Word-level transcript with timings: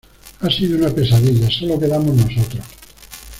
ha 0.39 0.49
sido 0.49 0.79
una 0.79 0.89
pesadilla, 0.89 1.47
solo 1.51 1.77
quedamos 1.77 2.15
nosotros. 2.15 2.65